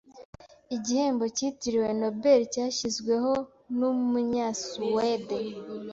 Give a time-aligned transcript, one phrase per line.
[0.75, 3.31] igihembo kitiriwe Nobel cyashyizweho
[3.77, 5.37] n’Umunyasuwede